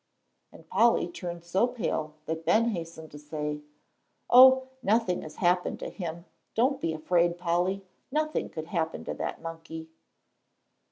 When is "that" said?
2.25-2.43, 9.13-9.43